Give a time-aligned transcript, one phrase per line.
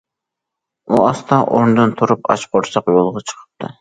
[0.95, 3.69] ئۇ ئاستا ئورنىدىن تۇرۇپ ئاچ قورساق يولغا چىقىپتۇ.